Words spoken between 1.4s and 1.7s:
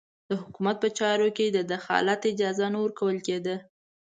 د